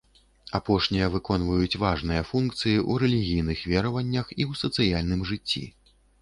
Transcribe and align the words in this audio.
Апошнія 0.59 1.09
выконваюць 1.15 1.79
важныя 1.83 2.21
функцыі 2.31 2.73
ў 2.77 2.91
рэлігійных 3.05 3.59
вераваннях 3.73 4.33
і 4.41 4.49
ў 4.49 4.63
сацыяльным 4.63 5.21
жыцці. 5.35 5.63